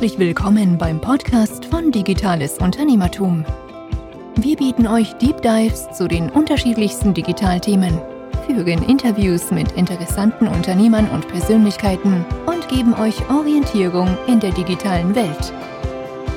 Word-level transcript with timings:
Herzlich 0.00 0.18
willkommen 0.18 0.78
beim 0.78 0.98
Podcast 0.98 1.66
von 1.66 1.92
Digitales 1.92 2.56
Unternehmertum. 2.56 3.44
Wir 4.36 4.56
bieten 4.56 4.86
euch 4.86 5.12
Deep 5.18 5.42
Dives 5.42 5.92
zu 5.92 6.08
den 6.08 6.30
unterschiedlichsten 6.30 7.12
Digitalthemen, 7.12 8.00
führen 8.46 8.82
Interviews 8.84 9.50
mit 9.50 9.72
interessanten 9.72 10.48
Unternehmern 10.48 11.06
und 11.10 11.28
Persönlichkeiten 11.28 12.24
und 12.46 12.66
geben 12.70 12.94
euch 12.94 13.28
Orientierung 13.28 14.16
in 14.26 14.40
der 14.40 14.52
digitalen 14.52 15.14
Welt. 15.14 15.52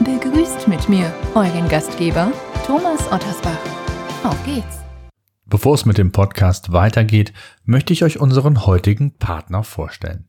Begrüßt 0.01 0.67
mit 0.67 0.89
mir 0.89 1.09
euren 1.33 1.69
Gastgeber 1.69 2.33
Thomas 2.67 3.09
Ottersbach. 3.13 3.61
Auf 4.25 4.45
geht's! 4.45 4.79
Bevor 5.45 5.75
es 5.75 5.85
mit 5.85 5.97
dem 5.97 6.11
Podcast 6.11 6.73
weitergeht, 6.73 7.31
möchte 7.63 7.93
ich 7.93 8.03
euch 8.03 8.19
unseren 8.19 8.65
heutigen 8.65 9.17
Partner 9.19 9.63
vorstellen. 9.63 10.27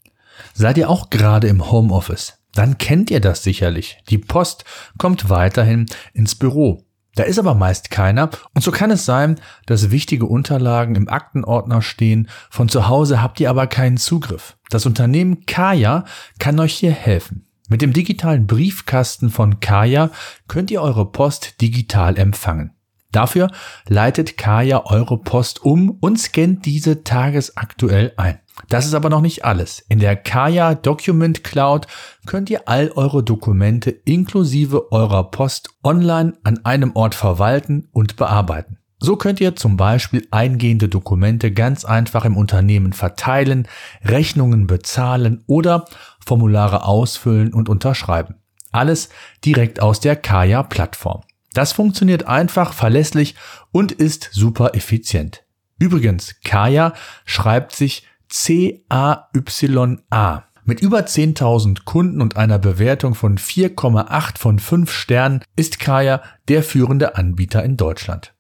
Seid 0.53 0.79
ihr 0.79 0.89
auch 0.89 1.11
gerade 1.11 1.49
im 1.49 1.73
Homeoffice? 1.73 2.44
Dann 2.55 2.79
kennt 2.79 3.11
ihr 3.11 3.21
das 3.21 3.43
sicherlich. 3.43 3.99
Die 4.09 4.19
Post 4.19 4.65
kommt 4.99 5.29
weiterhin 5.29 5.87
ins 6.13 6.35
Büro. 6.35 6.85
Da 7.17 7.23
ist 7.23 7.39
aber 7.39 7.55
meist 7.55 7.91
keiner 7.91 8.31
und 8.55 8.63
so 8.63 8.73
kann 8.73 8.91
es 8.91 9.05
sein, 9.05 9.41
dass 9.67 9.91
wichtige 9.91 10.27
Unterlagen 10.27 10.97
im 10.97 11.09
Aktenordner 11.09 11.81
stehen, 11.81 12.29
von 12.51 12.69
zu 12.69 12.89
Hause 12.89 13.23
habt 13.23 13.39
ihr 13.39 13.51
aber 13.51 13.69
keinen 13.69 13.99
Zugriff. 13.99 14.57
Das 14.69 14.85
Unternehmen 14.85 15.47
Kaya 15.47 16.05
kann 16.41 16.59
euch 16.59 16.75
hier 16.75 16.91
helfen. 16.91 17.47
Mit 17.69 17.83
dem 17.83 17.93
digitalen 17.93 18.47
Briefkasten 18.47 19.31
von 19.31 19.61
Kaya 19.61 20.11
könnt 20.49 20.71
ihr 20.71 20.83
eure 20.83 21.11
Post 21.11 21.61
digital 21.61 22.19
empfangen. 22.19 22.73
Dafür 23.13 23.51
leitet 23.87 24.37
Kaya 24.37 24.85
eure 24.87 25.19
Post 25.19 25.65
um 25.65 25.91
und 26.01 26.19
scannt 26.19 26.67
diese 26.67 27.05
tagesaktuell 27.05 28.13
ein. 28.17 28.41
Das 28.69 28.87
ist 28.87 28.95
aber 28.95 29.11
noch 29.11 29.21
nicht 29.21 29.45
alles. 29.45 29.85
In 29.89 29.99
der 29.99 30.17
Kaya 30.17 30.75
Document 30.75 31.43
Cloud 31.43 31.87
könnt 32.27 32.51
ihr 32.51 32.69
all 32.69 32.91
eure 32.93 33.23
Dokumente 33.23 33.91
inklusive 33.91 34.93
eurer 34.93 35.31
Post 35.31 35.71
online 35.83 36.35
an 36.45 36.65
einem 36.65 36.93
Ort 36.95 37.15
verwalten 37.15 37.89
und 37.93 38.17
bearbeiten. 38.17 38.79
So 39.01 39.17
könnt 39.17 39.41
ihr 39.41 39.55
zum 39.57 39.77
Beispiel 39.77 40.27
eingehende 40.31 40.89
Dokumente 40.89 41.53
ganz 41.53 41.85
einfach 41.85 42.25
im 42.25 42.37
Unternehmen 42.37 42.93
verteilen, 42.93 43.69
Rechnungen 44.03 44.67
bezahlen 44.67 45.43
oder 45.47 45.85
Formulare 46.25 46.85
ausfüllen 46.85 47.53
und 47.53 47.69
unterschreiben. 47.69 48.37
Alles 48.71 49.11
direkt 49.45 49.83
aus 49.83 50.01
der 50.01 50.17
Kaya 50.17 50.63
Plattform. 50.63 51.23
Das 51.53 51.73
funktioniert 51.73 52.27
einfach, 52.27 52.73
verlässlich 52.73 53.35
und 53.73 53.93
ist 53.93 54.31
super 54.33 54.75
effizient. 54.75 55.45
Übrigens, 55.79 56.37
Kaya 56.43 56.95
schreibt 57.25 57.77
sich 57.77 58.07
C-A-Y-A. 58.29 59.25
Mit 60.67 60.81
über 60.81 61.01
10.000 61.01 61.85
Kunden 61.85 62.23
und 62.23 62.37
einer 62.37 62.59
Bewertung 62.59 63.15
von 63.15 63.37
4,8 63.37 64.39
von 64.39 64.59
5 64.59 64.91
Sternen 64.91 65.43
ist 65.57 65.79
Kaya 65.79 66.23
der 66.49 66.63
führende 66.63 67.17
Anbieter 67.17 67.63
in 67.63 67.77
Deutschland. 67.77 68.35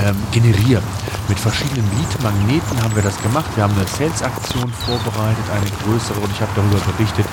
ähm, 0.00 0.16
generieren. 0.32 0.84
Mit 1.28 1.38
verschiedenen 1.38 1.88
Lead-Magneten 1.96 2.82
haben 2.82 2.94
wir 2.94 3.02
das 3.02 3.16
gemacht. 3.22 3.48
Wir 3.54 3.64
haben 3.64 3.74
eine 3.74 3.86
Sales-Aktion 3.86 4.70
vorbereitet, 4.70 5.44
eine 5.50 5.70
größere, 5.82 6.20
und 6.20 6.30
ich 6.30 6.42
habe 6.42 6.52
darüber 6.54 6.92
berichtet, 6.92 7.24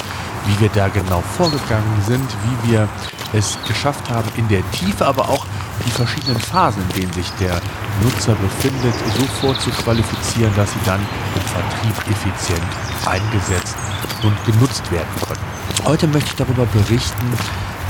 wie 0.48 0.62
wir 0.62 0.70
da 0.70 0.88
genau 0.88 1.22
vorgegangen 1.36 2.02
sind, 2.06 2.26
wie 2.44 2.72
wir 2.72 2.88
es 3.34 3.58
geschafft 3.68 4.10
haben, 4.10 4.30
in 4.38 4.48
der 4.48 4.70
Tiefe, 4.72 5.06
aber 5.06 5.30
auch 5.30 5.46
die 5.86 5.92
verschiedenen 5.92 6.40
Phasen, 6.40 6.82
in 6.90 7.02
denen 7.02 7.14
sich 7.14 7.30
der 7.40 7.60
Nutzer 8.04 8.36
befindet, 8.36 8.94
so 9.18 9.26
vorzuqualifizieren, 9.48 10.54
dass 10.56 10.72
sie 10.72 10.80
dann 10.86 11.00
im 11.36 11.42
Vertrieb 11.42 12.12
effizient 12.12 12.68
eingesetzt 13.06 13.76
und 14.24 14.36
genutzt 14.46 14.90
werden 14.92 15.08
können. 15.26 15.42
Heute 15.86 16.08
möchte 16.08 16.30
ich 16.30 16.36
darüber 16.36 16.66
berichten, 16.66 17.34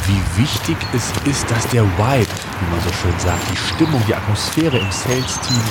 wie 0.06 0.41
wichtig 0.41 0.78
es 0.94 1.12
ist, 1.29 1.50
dass 1.50 1.67
der 1.69 1.84
Vibe, 1.84 2.28
wie 2.28 2.72
man 2.72 2.81
so 2.84 2.94
schön 3.01 3.19
sagt, 3.19 3.41
die 3.51 3.57
Stimmung, 3.57 4.01
die 4.07 4.16
Atmosphäre 4.16 4.78
im 4.78 4.91
Sales-Team, 4.91 5.63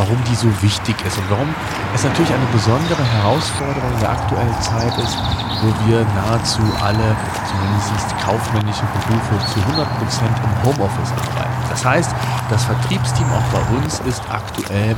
warum 0.00 0.16
die 0.24 0.34
so 0.34 0.48
wichtig 0.62 0.96
ist 1.06 1.18
und 1.18 1.28
warum 1.28 1.48
es 1.94 2.04
natürlich 2.04 2.32
eine 2.32 2.46
besondere 2.52 3.04
Herausforderung 3.04 3.92
der 4.00 4.10
aktuellen 4.10 4.60
Zeit 4.62 4.96
ist, 4.96 5.16
wo 5.60 5.68
wir 5.86 6.06
nahezu 6.16 6.62
alle, 6.80 7.16
zumindest 7.44 8.08
kaufmännische 8.24 8.84
Berufe, 8.96 9.36
zu 9.52 9.60
100% 9.60 9.84
im 10.24 10.54
Homeoffice 10.64 11.12
arbeiten. 11.12 11.60
Das 11.68 11.84
heißt, 11.84 12.10
das 12.48 12.64
Vertriebsteam 12.64 13.26
auch 13.30 13.44
bei 13.52 13.76
uns 13.76 14.00
ist 14.00 14.22
aktuell 14.30 14.96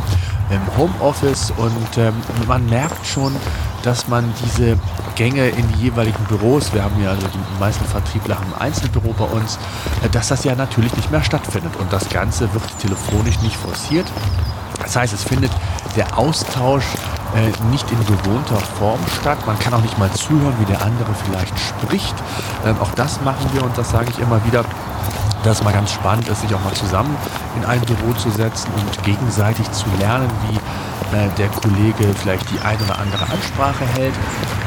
im 0.50 0.76
Homeoffice 0.76 1.52
und 1.56 1.98
ähm, 1.98 2.14
man 2.46 2.64
merkt 2.66 3.04
schon, 3.04 3.34
dass 3.82 4.06
man 4.06 4.32
diese 4.44 4.78
Gänge 5.16 5.48
in 5.48 5.66
die 5.72 5.84
jeweiligen 5.84 6.22
Büros, 6.24 6.72
wir 6.72 6.84
haben 6.84 7.02
ja 7.02 7.10
also 7.10 7.26
die 7.26 7.60
meisten 7.60 7.84
Vertriebler 7.86 8.36
haben 8.36 8.52
ein 8.54 8.68
Einzelbüro 8.68 9.14
bei 9.18 9.24
uns, 9.24 9.58
äh, 10.04 10.08
dass 10.10 10.28
das 10.28 10.44
ja 10.44 10.54
natürlich 10.54 10.94
nicht 10.96 11.10
mehr 11.10 11.24
stattfindet 11.24 11.74
und 11.76 11.92
das 11.92 12.08
Ganze 12.08 12.52
wird 12.54 12.64
telefonisch 12.78 13.41
nicht 13.41 13.56
forciert. 13.56 14.06
Das 14.81 14.97
heißt, 14.97 15.12
es 15.12 15.22
findet 15.25 15.50
der 15.97 16.19
Austausch 16.19 16.84
äh, 17.34 17.50
nicht 17.71 17.91
in 17.91 18.00
gewohnter 18.06 18.56
Form 18.78 19.00
statt. 19.21 19.38
Man 19.47 19.59
kann 19.59 19.75
auch 19.75 19.83
nicht 19.83 19.99
mal 19.99 20.10
zuhören, 20.12 20.55
wie 20.60 20.66
der 20.66 20.83
andere 20.83 21.12
vielleicht 21.25 21.59
spricht. 21.59 22.15
Ähm, 22.65 22.77
auch 22.81 22.91
das 22.93 23.21
machen 23.22 23.49
wir 23.53 23.65
und 23.65 23.77
das 23.77 23.91
sage 23.91 24.09
ich 24.10 24.19
immer 24.19 24.44
wieder 24.44 24.65
dass 25.44 25.59
es 25.59 25.65
mal 25.65 25.72
ganz 25.72 25.91
spannend 25.91 26.28
ist, 26.28 26.41
sich 26.41 26.55
auch 26.55 26.62
mal 26.62 26.72
zusammen 26.75 27.16
in 27.56 27.65
ein 27.65 27.81
Büro 27.81 28.12
zu 28.12 28.31
setzen 28.31 28.71
und 28.77 29.03
gegenseitig 29.03 29.71
zu 29.72 29.87
lernen, 29.99 30.31
wie 30.49 30.56
äh, 31.16 31.28
der 31.37 31.49
Kollege 31.49 32.15
vielleicht 32.15 32.49
die 32.50 32.59
ein 32.60 32.78
oder 32.81 32.99
andere 32.99 33.25
Ansprache 33.25 33.84
hält. 33.97 34.15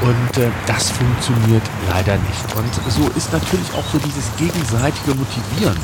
Und 0.01 0.37
äh, 0.37 0.49
das 0.67 0.91
funktioniert 0.91 1.63
leider 1.89 2.17
nicht. 2.17 2.55
Und 2.55 2.91
so 2.91 3.09
ist 3.15 3.31
natürlich 3.31 3.73
auch 3.73 3.85
so 3.91 3.97
dieses 3.99 4.25
gegenseitige 4.37 5.15
Motivieren, 5.15 5.77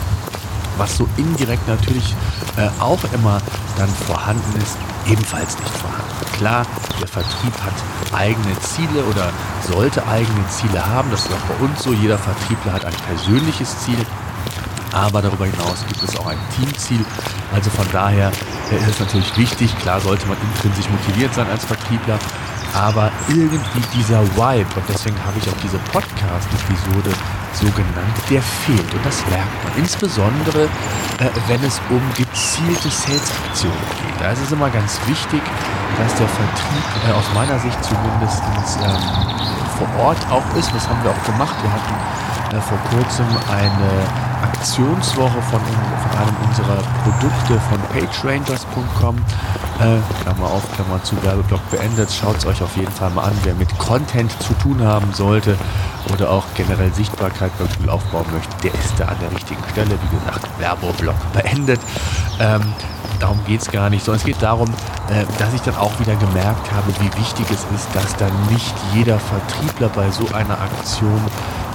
was 0.78 0.98
so 0.98 1.08
indirekt 1.18 1.68
natürlich 1.68 2.16
äh, 2.58 2.68
auch 2.80 3.00
immer 3.14 3.42
dann 3.78 3.90
vorhanden 3.90 4.62
ist, 4.62 4.78
ebenfalls 5.08 5.58
nicht 5.60 5.74
vorhanden. 5.78 6.12
Klar, 6.38 6.66
der 7.00 7.08
Vertrieb 7.08 7.54
hat 7.64 7.74
eigene 8.14 8.60
Ziele 8.60 9.04
oder 9.10 9.30
sollte 9.68 10.06
eigene 10.08 10.48
Ziele 10.50 10.86
haben. 10.86 11.10
Das 11.12 11.26
ist 11.26 11.32
auch 11.32 11.56
bei 11.56 11.66
uns 11.66 11.84
so. 11.84 11.94
Jeder 11.94 12.18
Vertriebler 12.18 12.74
hat 12.74 12.86
ein 12.86 12.94
persönliches 13.08 13.78
Ziel. 13.80 14.06
Aber 14.94 15.22
darüber 15.22 15.46
hinaus 15.46 15.86
gibt 15.88 16.04
es 16.04 16.18
auch 16.18 16.28
ein 16.28 16.38
Teamziel. 16.56 17.06
Also 17.54 17.70
von 17.70 17.86
daher 17.92 18.32
äh, 18.72 18.76
ist 18.78 18.90
es 18.90 19.00
natürlich 19.00 19.38
wichtig, 19.38 19.78
klar 19.80 20.02
sollte 20.02 20.28
man 20.28 20.38
intrinsisch 20.54 20.90
motiviert 20.90 21.34
sein 21.34 21.48
als 21.50 21.64
Vertriebler, 21.66 22.20
aber 22.74 23.12
irgendwie 23.28 23.82
dieser 23.94 24.22
Vibe, 24.36 24.70
und 24.76 24.86
deswegen 24.88 25.18
habe 25.26 25.38
ich 25.38 25.50
auch 25.50 25.58
diese 25.64 25.78
Podcast-Episode 25.92 27.12
so 27.54 27.66
genannt, 27.72 28.16
der 28.30 28.42
fehlt. 28.42 28.94
Und 28.94 29.06
das 29.06 29.20
merkt 29.30 29.64
man. 29.64 29.78
Insbesondere, 29.78 30.64
äh, 31.20 31.30
wenn 31.48 31.64
es 31.64 31.82
um 31.90 32.02
gezielte 32.16 32.90
Sales-Aktionen 32.90 33.76
geht. 33.76 34.22
Da 34.22 34.32
ist 34.32 34.42
es 34.42 34.52
immer 34.52 34.70
ganz 34.70 35.00
wichtig, 35.08 35.42
dass 35.98 36.16
der 36.16 36.28
Vertrieb 36.28 36.86
äh, 37.08 37.12
aus 37.12 37.26
meiner 37.34 37.60
Sicht 37.60 37.78
zumindest 37.84 38.42
ähm, 38.84 39.02
vor 39.78 40.06
Ort 40.06 40.20
auch 40.30 40.56
ist. 40.56 40.74
Das 40.74 40.88
haben 40.88 41.04
wir 41.04 41.12
auch 41.12 41.24
gemacht. 41.26 41.56
Wir 41.62 41.72
hatten 41.72 42.56
äh, 42.56 42.62
vor 42.62 42.80
kurzem 42.90 43.28
eine 43.52 44.31
Aktionswoche 44.62 45.42
von, 45.50 45.60
von 45.60 46.20
einem 46.20 46.36
unserer 46.48 46.84
Produkte 47.04 47.60
von 47.72 47.82
pagerangers.com. 47.90 49.16
Äh, 49.18 50.22
Klammer 50.22 50.52
auf, 50.52 50.62
Klammer 50.76 51.04
zu, 51.04 51.16
Werbeblock 51.24 51.68
beendet. 51.72 52.12
Schaut 52.12 52.38
es 52.38 52.46
euch 52.46 52.62
auf 52.62 52.78
jeden 52.78 52.92
Fall 52.92 53.10
mal 53.10 53.24
an, 53.24 53.34
wer 53.42 53.56
mit 53.56 53.76
Content 53.80 54.32
zu 54.44 54.54
tun 54.54 54.84
haben 54.84 55.12
sollte 55.14 55.58
oder 56.14 56.30
auch 56.30 56.44
generell 56.54 56.94
Sichtbarkeit 56.94 57.52
bei 57.58 57.66
Google 57.76 57.90
aufbauen 57.90 58.26
möchte, 58.32 58.56
der 58.62 58.74
ist 58.76 58.94
da 59.00 59.06
an 59.06 59.18
der 59.20 59.32
richtigen 59.32 59.64
Stelle. 59.72 59.90
Wie 59.90 60.16
gesagt, 60.16 60.48
Werbeblock 60.60 61.34
beendet. 61.34 61.82
Ähm, 62.40 62.62
darum 63.20 63.40
geht 63.48 63.64
es 63.64 63.72
gar 63.72 63.90
nicht, 63.90 64.06
sondern 64.06 64.20
es 64.20 64.26
geht 64.26 64.44
darum, 64.44 64.70
äh, 65.10 65.26
dass 65.40 65.56
ich 65.56 65.62
dann 65.62 65.76
auch 65.76 66.00
wieder 66.00 66.16
gemerkt 66.18 66.72
habe, 66.72 66.94
wie 67.00 67.20
wichtig 67.20 67.48
es 67.50 67.66
ist, 67.76 67.88
dass 67.96 68.16
dann 68.18 68.32
nicht 68.52 68.76
jeder 68.94 69.18
Vertriebler 69.18 69.90
bei 69.90 70.12
so 70.12 70.28
einer 70.36 70.62
Aktion 70.62 71.20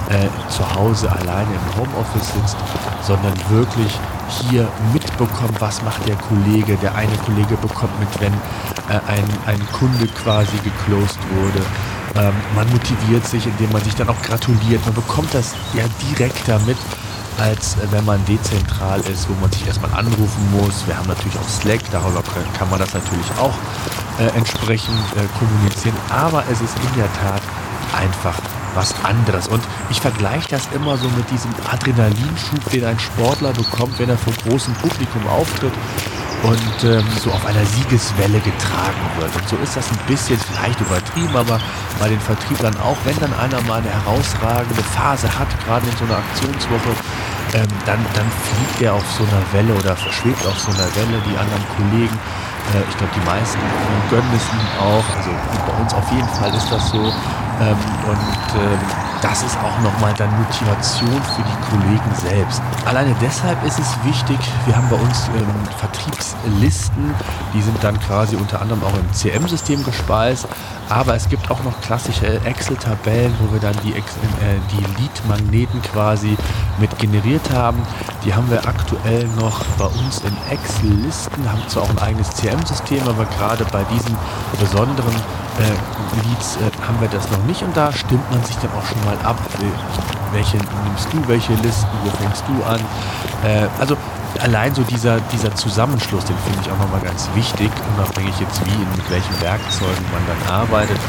äh, 0.09 0.27
zu 0.49 0.63
Hause 0.75 1.11
alleine 1.11 1.49
im 1.51 1.79
Homeoffice 1.79 2.33
sitzt, 2.33 2.57
sondern 3.01 3.33
wirklich 3.49 3.99
hier 4.27 4.67
mitbekommt, 4.93 5.59
was 5.59 5.81
macht 5.83 6.07
der 6.07 6.15
Kollege. 6.15 6.75
Der 6.77 6.95
eine 6.95 7.15
Kollege 7.25 7.55
bekommt 7.57 7.97
mit, 7.99 8.09
wenn 8.19 8.33
äh, 8.33 8.99
ein, 9.07 9.25
ein 9.45 9.67
Kunde 9.71 10.07
quasi 10.07 10.57
geclosed 10.63 11.19
wurde. 11.35 11.65
Ähm, 12.15 12.33
man 12.55 12.69
motiviert 12.71 13.25
sich, 13.25 13.45
indem 13.45 13.71
man 13.71 13.83
sich 13.83 13.95
dann 13.95 14.09
auch 14.09 14.21
gratuliert. 14.21 14.83
Man 14.85 14.95
bekommt 14.95 15.33
das 15.33 15.53
ja 15.73 15.83
direkter 16.09 16.59
mit 16.65 16.77
als 17.39 17.75
äh, 17.75 17.91
wenn 17.91 18.05
man 18.05 18.23
dezentral 18.25 18.99
ist, 19.01 19.29
wo 19.29 19.33
man 19.39 19.51
sich 19.51 19.65
erstmal 19.67 19.93
anrufen 19.93 20.51
muss. 20.51 20.85
Wir 20.87 20.97
haben 20.97 21.07
natürlich 21.07 21.37
auch 21.37 21.47
Slack, 21.47 21.81
darüber 21.91 22.23
kann 22.57 22.69
man 22.69 22.79
das 22.79 22.93
natürlich 22.93 23.31
auch 23.39 23.53
äh, 24.19 24.35
entsprechend 24.37 24.97
äh, 25.15 25.27
kommunizieren. 25.37 25.95
Aber 26.09 26.43
es 26.51 26.61
ist 26.61 26.75
in 26.79 26.99
der 26.99 27.11
Tat 27.13 27.41
einfach 27.95 28.37
was 28.77 28.93
anderes. 29.03 29.47
Und 29.47 29.63
ich 29.89 29.99
vergleiche 29.99 30.49
das 30.49 30.69
immer 30.73 30.95
so 30.97 31.09
mit 31.09 31.29
diesem 31.31 31.51
Adrenalinschub, 31.69 32.69
den 32.71 32.85
ein 32.85 32.99
Sportler 32.99 33.51
bekommt, 33.51 33.99
wenn 33.99 34.09
er 34.09 34.17
vor 34.17 34.33
großem 34.45 34.73
Publikum 34.75 35.27
auftritt 35.27 35.73
und 36.43 36.83
ähm, 36.83 37.03
so 37.19 37.31
auf 37.31 37.43
einer 37.45 37.65
Siegeswelle 37.65 38.39
getragen 38.39 39.03
wird. 39.17 39.35
Und 39.35 39.49
so 39.49 39.55
ist 39.57 39.75
das 39.75 39.89
ein 39.89 39.97
bisschen 40.07 40.39
vielleicht 40.39 40.79
übertrieben, 40.79 41.35
aber 41.35 41.59
bei 41.99 42.09
den 42.09 42.19
Vertrieblern 42.19 42.77
auch, 42.77 42.97
wenn 43.05 43.17
dann 43.19 43.33
einer 43.33 43.59
mal 43.63 43.81
eine 43.81 43.89
herausragende 43.89 44.83
Phase 44.83 45.27
hat, 45.27 45.47
gerade 45.65 45.85
in 45.89 45.97
so 45.97 46.05
einer 46.05 46.17
Aktionswoche, 46.17 46.93
ähm, 47.53 47.67
dann, 47.85 47.99
dann 48.13 48.29
fliegt 48.29 48.81
er 48.83 48.93
auf 48.93 49.05
so 49.17 49.23
einer 49.23 49.41
Welle 49.53 49.73
oder 49.73 49.95
verschwebt 49.95 50.45
auf 50.45 50.59
so 50.59 50.69
einer 50.69 50.87
Welle. 50.95 51.17
Die 51.25 51.37
anderen 51.37 51.65
Kollegen, 51.75 52.15
äh, 52.75 52.85
ich 52.87 52.97
glaube, 52.97 53.13
die 53.15 53.25
meisten 53.25 53.59
gönnen 54.11 54.29
es 54.35 54.45
ihm 54.53 54.67
auch. 54.77 55.17
Also 55.17 55.31
bei 55.65 55.81
uns 55.81 55.93
auf 55.93 56.11
jeden 56.11 56.29
Fall 56.29 56.53
ist 56.53 56.69
das 56.69 56.89
so. 56.89 57.11
Ähm, 57.59 57.77
und 58.07 58.61
ähm, 58.61 59.06
das 59.21 59.43
ist 59.43 59.57
auch 59.57 59.81
nochmal 59.81 60.13
dann 60.17 60.29
Motivation 60.37 61.21
für 61.35 61.41
die 61.41 61.69
Kollegen 61.69 62.15
selbst. 62.15 62.61
Alleine 62.85 63.15
deshalb 63.21 63.63
ist 63.65 63.79
es 63.79 63.97
wichtig, 64.03 64.37
wir 64.65 64.75
haben 64.75 64.89
bei 64.89 64.95
uns 64.95 65.29
ähm, 65.35 65.45
Vertriebslisten, 65.77 67.13
die 67.53 67.61
sind 67.61 67.83
dann 67.83 67.99
quasi 67.99 68.35
unter 68.35 68.61
anderem 68.61 68.83
auch 68.83 68.93
im 68.93 69.13
CM-System 69.13 69.83
gespeist, 69.83 70.47
aber 70.89 71.15
es 71.15 71.27
gibt 71.27 71.49
auch 71.51 71.61
noch 71.63 71.79
klassische 71.81 72.39
Excel-Tabellen, 72.45 73.33
wo 73.39 73.51
wir 73.51 73.59
dann 73.59 73.75
die, 73.83 73.91
äh, 73.91 74.01
die 74.71 75.01
Lead-Magneten 75.01 75.81
quasi 75.81 76.37
mit 76.79 76.97
generiert 76.99 77.49
haben. 77.53 77.81
Die 78.23 78.33
haben 78.33 78.49
wir 78.49 78.65
aktuell 78.67 79.27
noch 79.39 79.63
bei 79.77 79.85
uns 79.85 80.19
in 80.19 80.35
Excel-Listen, 80.49 81.51
haben 81.51 81.61
zwar 81.67 81.83
auch 81.83 81.89
ein 81.89 81.99
eigenes 81.99 82.29
CM-System, 82.31 83.01
aber 83.07 83.25
gerade 83.25 83.65
bei 83.65 83.83
diesen 83.85 84.15
besonderen 84.59 85.15
äh, 85.59 86.27
Leads 86.27 86.57
äh, 86.57 86.87
haben 86.87 86.99
wir 87.01 87.09
das 87.09 87.29
noch 87.31 87.43
nicht 87.45 87.63
und 87.63 87.75
da 87.75 87.91
stimmt 87.91 88.29
man 88.31 88.43
sich 88.43 88.55
dann 88.57 88.71
auch 88.71 88.85
schon 88.85 89.03
mal 89.07 89.17
ab. 89.23 89.37
Welche 90.33 90.57
nimmst 90.57 91.07
du, 91.11 91.27
welche 91.27 91.53
Listen, 91.63 91.87
wo 92.03 92.09
fängst 92.21 92.43
du 92.47 92.63
an? 92.65 92.81
Äh, 93.43 93.67
also 93.79 93.95
allein 94.41 94.75
so 94.75 94.83
dieser, 94.83 95.19
dieser 95.31 95.55
Zusammenschluss, 95.55 96.25
den 96.25 96.35
finde 96.45 96.59
ich 96.61 96.71
auch 96.71 96.77
nochmal 96.77 97.01
ganz 97.01 97.29
wichtig, 97.33 97.71
unabhängig 97.95 98.37
jetzt 98.39 98.59
wie, 98.65 98.77
mit 98.77 99.09
welchen 99.09 99.41
Werkzeugen 99.41 100.05
man 100.11 100.21
dann 100.27 100.53
arbeitet, 100.53 100.99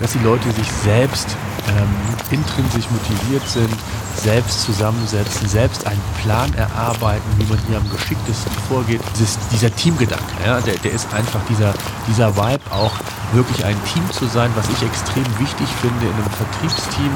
dass 0.00 0.12
die 0.12 0.18
Leute 0.18 0.50
sich 0.52 0.70
selbst 0.70 1.36
ähm, 1.68 1.88
intrinsisch 2.30 2.86
motiviert 2.90 3.46
sind, 3.48 3.72
selbst 4.14 4.62
zusammensetzen, 4.62 5.48
selbst 5.48 5.86
einen 5.86 6.02
Plan 6.22 6.52
erarbeiten, 6.54 7.28
wie 7.38 7.44
man 7.44 7.58
hier 7.68 7.78
am 7.78 7.90
geschicktesten 7.90 8.52
vorgeht. 8.68 9.00
Dieses, 9.14 9.38
dieser 9.48 9.74
Teamgedanke, 9.74 10.24
ja, 10.44 10.60
der, 10.60 10.74
der 10.76 10.92
ist 10.92 11.12
einfach 11.12 11.40
dieser, 11.48 11.74
dieser 12.08 12.36
Vibe 12.36 12.62
auch 12.70 12.92
wirklich 13.32 13.64
ein 13.64 13.76
Team 13.84 14.08
zu 14.12 14.26
sein, 14.26 14.50
was 14.54 14.68
ich 14.70 14.82
extrem 14.82 15.26
wichtig 15.38 15.68
finde 15.80 16.06
in 16.06 16.12
einem 16.12 16.30
Vertriebsteam, 16.30 17.10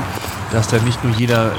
dass 0.52 0.68
da 0.68 0.78
nicht 0.78 1.02
nur 1.04 1.14
jeder 1.14 1.52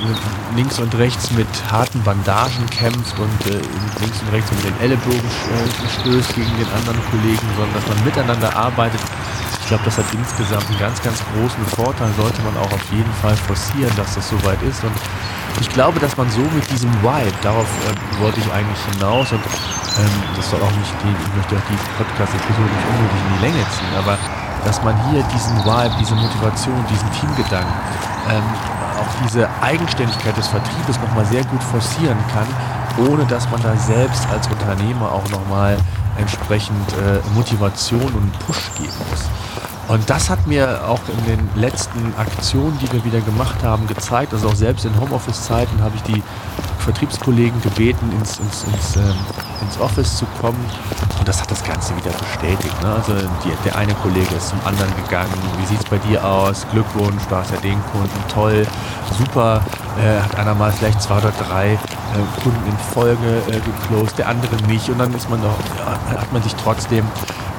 links 0.56 0.80
und 0.80 0.94
rechts 0.96 1.32
mit 1.32 1.48
harten 1.72 2.02
Bandagen 2.04 2.70
kämpft 2.70 3.18
und 3.20 3.48
äh, 3.48 3.62
links 4.02 4.22
und 4.22 4.32
rechts 4.34 4.52
mit 4.52 4.66
den 4.66 4.80
Ellenbogen 4.82 5.20
äh, 5.20 6.02
stößt 6.02 6.36
gegen 6.36 6.52
den 6.58 6.68
anderen 6.76 7.00
Kollegen, 7.10 7.48
sondern 7.56 7.74
dass 7.74 7.88
man 7.88 8.04
miteinander 8.04 8.56
arbeitet. 8.56 9.00
Ich 9.62 9.68
glaube, 9.68 9.84
das 9.86 9.98
hat 9.98 10.06
insgesamt 10.12 10.68
einen 10.68 10.80
ganz, 10.80 11.02
ganz 11.02 11.24
großen 11.32 11.66
Vorteil, 11.78 12.10
sollte 12.18 12.42
man 12.42 12.58
auch 12.58 12.72
auf 12.74 12.86
jeden 12.92 13.14
Fall 13.22 13.36
forcieren, 13.48 13.92
dass 13.96 14.16
das 14.16 14.28
soweit 14.28 14.62
ist. 14.64 14.84
Und 14.84 14.92
ich 15.62 15.70
glaube, 15.70 16.00
dass 16.00 16.16
man 16.18 16.30
so 16.30 16.42
mit 16.54 16.70
diesem 16.70 16.92
Vibe, 17.02 17.32
darauf 17.42 17.68
äh, 17.88 18.22
wollte 18.22 18.40
ich 18.42 18.52
eigentlich 18.52 18.80
hinaus 18.92 19.32
und 19.32 19.40
ähm, 19.40 20.16
das 20.36 20.50
soll 20.50 20.60
auch 20.60 20.76
nicht, 20.76 20.92
die, 21.04 21.12
ich 21.12 21.36
möchte 21.36 21.56
auch 21.56 21.68
die 21.72 21.80
Podcast-Episode 21.96 22.68
nicht 22.68 22.88
unnötig 22.92 23.20
in 23.20 23.32
die 23.36 23.44
Länge 23.48 23.64
ziehen, 23.72 23.96
aber 23.98 24.18
dass 24.66 24.84
man 24.84 24.96
hier 25.10 25.24
diesen 25.34 25.58
Vibe, 25.66 25.96
diese 26.00 26.16
Motivation, 26.16 26.86
diesen 26.90 27.12
Teamgedanken, 27.20 27.74
ähm, 28.30 28.44
diese 29.24 29.48
Eigenständigkeit 29.62 30.36
des 30.38 30.48
Vertriebes 30.48 31.00
nochmal 31.00 31.26
sehr 31.26 31.44
gut 31.46 31.64
forcieren 31.64 32.18
kann, 32.34 32.48
ohne 33.08 33.26
dass 33.26 33.50
man 33.50 33.62
da 33.62 33.76
selbst 33.78 34.28
als 34.32 34.48
Unternehmer 34.48 35.12
auch 35.12 35.28
nochmal 35.30 35.78
entsprechend 36.18 36.94
äh, 36.94 37.20
Motivation 37.36 38.02
und 38.02 38.40
Push 38.46 38.72
geben 38.78 38.94
muss. 39.10 39.51
Und 39.88 40.10
das 40.10 40.30
hat 40.30 40.48
mir 40.48 40.88
auch 40.88 41.02
in 41.08 41.26
den 41.26 41.50
letzten 41.56 42.14
Aktionen, 42.18 42.78
die 42.80 42.92
wir 42.94 43.04
wieder 43.04 43.20
gemacht 43.22 43.64
haben, 43.64 43.88
gezeigt. 43.88 44.34
Also 44.34 44.50
auch 44.50 44.56
selbst 44.56 44.86
in 44.86 45.00
Homeoffice-Zeiten 45.00 45.82
habe 45.82 45.96
ich 45.96 46.04
die 46.04 46.24
Vertriebskollegen 46.80 47.62
gebeten, 47.62 48.12
ins, 48.18 48.40
ins, 48.40 48.64
ins, 48.64 48.96
ähm, 48.96 49.14
ins 49.62 49.80
Office 49.80 50.18
zu 50.18 50.26
kommen. 50.40 50.64
Und 51.20 51.28
das 51.28 51.42
hat 51.42 51.52
das 51.52 51.64
Ganze 51.64 51.96
wieder 51.96 52.12
bestätigt. 52.12 52.82
Ne? 52.82 52.94
Also 52.94 53.14
die, 53.44 53.52
der 53.66 53.76
eine 53.76 53.94
Kollege 53.96 54.36
ist 54.36 54.50
zum 54.50 54.60
anderen 54.66 54.92
gegangen. 55.04 55.32
Wie 55.60 55.66
sieht 55.66 55.80
es 55.80 55.86
bei 55.86 55.98
dir 55.98 56.24
aus? 56.26 56.66
Glückwunsch, 56.72 57.24
du 57.30 57.36
hast 57.36 57.52
ja 57.52 57.58
den 57.58 57.80
Kunden. 57.92 58.24
Toll, 58.34 58.66
super. 59.18 59.62
Äh, 60.00 60.22
hat 60.22 60.36
einer 60.36 60.56
mal 60.56 60.72
vielleicht 60.72 61.02
zwei 61.02 61.18
oder 61.18 61.32
drei 61.32 61.74
äh, 61.74 62.42
Kunden 62.42 62.66
in 62.68 62.78
Folge 62.94 63.42
äh, 63.48 63.60
geclosed, 63.60 64.18
der 64.18 64.30
andere 64.30 64.56
nicht. 64.68 64.90
Und 64.90 65.00
dann 65.00 65.14
ist 65.14 65.30
man 65.30 65.42
doch, 65.42 65.56
ja, 65.78 66.20
hat 66.20 66.34
man 66.34 66.42
sich 66.42 66.56
trotzdem 66.56 67.06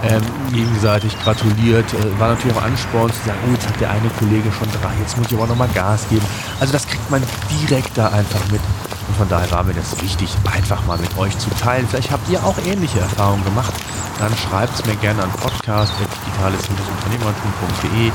ähm, 0.04 0.22
gegenseitig 0.52 1.16
gratuliert. 1.22 1.86
Äh, 1.94 2.18
war 2.18 2.30
natürlich 2.30 2.56
auch 2.56 2.62
Ansporn 2.62 3.12
zu 3.12 3.18
sagen, 3.26 3.38
oh, 3.46 3.52
jetzt 3.52 3.68
hat 3.68 3.78
der 3.80 3.90
eine 3.90 4.08
Kollege 4.18 4.50
schon 4.52 4.68
drei, 4.80 4.92
jetzt 5.00 5.16
muss 5.16 5.28
ich 5.28 5.34
aber 5.34 5.46
nochmal 5.46 5.68
Gas 5.74 6.08
geben. 6.08 6.26
Also 6.60 6.72
das 6.72 6.86
kriegt 6.86 7.10
man 7.10 7.22
direkt 7.50 7.96
da 7.96 8.08
einfach 8.08 8.40
mit. 8.50 8.60
Und 9.08 9.16
von 9.16 9.28
daher 9.28 9.50
war 9.50 9.64
mir 9.64 9.74
das 9.74 10.00
wichtig, 10.00 10.30
einfach 10.50 10.86
mal 10.86 10.96
mit 10.98 11.18
euch 11.18 11.36
zu 11.38 11.50
teilen. 11.60 11.86
Vielleicht 11.88 12.10
habt 12.10 12.26
ihr 12.30 12.42
auch 12.44 12.56
ähnliche 12.66 13.00
Erfahrungen 13.00 13.44
gemacht. 13.44 13.74
Dann 14.18 14.34
schreibt 14.36 14.74
es 14.74 14.84
mir 14.86 14.96
gerne 14.96 15.22
an 15.22 15.30
podcast.digitales-unternehmertum.de 15.30 18.10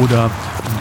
oder 0.00 0.30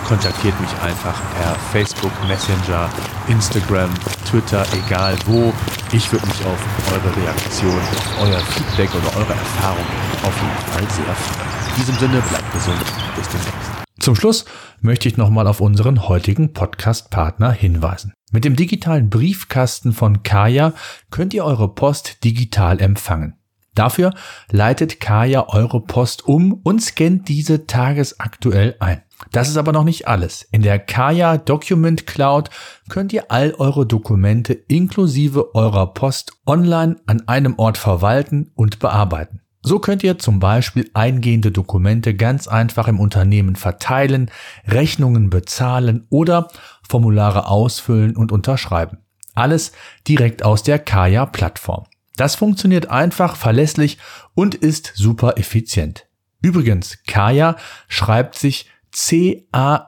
kontaktiert 0.07 0.57
mich 0.61 0.69
einfach 0.83 1.19
per 1.35 1.55
Facebook, 1.71 2.11
Messenger, 2.27 2.87
Instagram, 3.27 3.89
Twitter, 4.29 4.63
egal 4.85 5.15
wo. 5.25 5.51
Ich 5.91 6.11
würde 6.11 6.27
mich 6.27 6.45
auf 6.45 6.59
eure 6.93 7.15
Reaktion, 7.15 7.79
auf 7.79 8.21
euer 8.21 8.39
Feedback 8.39 8.91
oder 8.93 9.17
eure 9.17 9.33
Erfahrung 9.33 9.87
auf 10.23 10.35
jeden 10.41 10.71
Fall 10.71 10.89
sehr 10.89 11.15
freuen. 11.15 11.69
In 11.69 11.75
diesem 11.75 11.95
Sinne, 11.95 12.21
bleibt 12.29 12.51
gesund. 12.53 12.77
Bis 13.15 13.27
demnächst. 13.29 13.79
Zum 13.99 14.15
Schluss 14.15 14.45
möchte 14.81 15.09
ich 15.09 15.17
nochmal 15.17 15.45
auf 15.47 15.59
unseren 15.59 16.07
heutigen 16.07 16.53
Podcast-Partner 16.53 17.51
hinweisen. 17.51 18.13
Mit 18.31 18.45
dem 18.45 18.55
digitalen 18.55 19.09
Briefkasten 19.09 19.91
von 19.91 20.23
Kaya 20.23 20.73
könnt 21.11 21.33
ihr 21.33 21.43
eure 21.43 21.73
Post 21.73 22.23
digital 22.23 22.79
empfangen. 22.79 23.35
Dafür 23.75 24.13
leitet 24.51 24.99
Kaya 24.99 25.47
eure 25.49 25.81
Post 25.81 26.27
um 26.27 26.53
und 26.63 26.81
scannt 26.81 27.27
diese 27.27 27.65
tagesaktuell 27.65 28.75
ein. 28.79 29.03
Das 29.31 29.49
ist 29.49 29.57
aber 29.57 29.73
noch 29.73 29.83
nicht 29.83 30.07
alles. 30.07 30.43
In 30.51 30.61
der 30.61 30.79
Kaya 30.79 31.37
Document 31.37 32.07
Cloud 32.07 32.49
könnt 32.89 33.13
ihr 33.13 33.31
all 33.31 33.53
eure 33.53 33.85
Dokumente 33.85 34.53
inklusive 34.53 35.55
eurer 35.55 35.93
Post 35.93 36.33
online 36.45 36.97
an 37.05 37.27
einem 37.27 37.55
Ort 37.57 37.77
verwalten 37.77 38.51
und 38.55 38.79
bearbeiten. 38.79 39.38
So 39.69 39.77
könnt 39.77 40.01
ihr 40.03 40.17
zum 40.17 40.39
Beispiel 40.39 40.89
eingehende 40.95 41.51
Dokumente 41.51 42.15
ganz 42.15 42.47
einfach 42.47 42.87
im 42.87 42.99
Unternehmen 42.99 43.55
verteilen, 43.55 44.31
Rechnungen 44.65 45.29
bezahlen 45.29 46.07
oder 46.09 46.47
Formulare 46.89 47.45
ausfüllen 47.45 48.17
und 48.17 48.31
unterschreiben. 48.31 48.97
Alles 49.35 49.73
direkt 50.07 50.41
aus 50.43 50.63
der 50.63 50.79
Kaya 50.79 51.27
Plattform. 51.27 51.83
Das 52.15 52.33
funktioniert 52.33 52.89
einfach, 52.89 53.35
verlässlich 53.35 53.99
und 54.33 54.55
ist 54.55 54.93
super 54.95 55.37
effizient. 55.37 56.07
Übrigens, 56.41 56.97
Kaya 57.05 57.55
schreibt 57.87 58.39
sich 58.39 58.71
C-A-Y-A. 58.91 59.85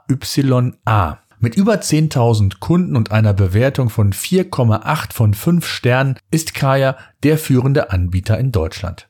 Mit 1.39 1.55
über 1.55 1.73
10.000 1.73 2.59
Kunden 2.59 2.95
und 2.95 3.11
einer 3.11 3.33
Bewertung 3.33 3.89
von 3.89 4.13
4,8 4.13 5.11
von 5.11 5.33
5 5.33 5.65
Sternen 5.65 6.19
ist 6.29 6.53
Kaya 6.53 6.97
der 7.23 7.39
führende 7.39 7.89
Anbieter 7.89 8.38
in 8.38 8.51
Deutschland. 8.51 9.07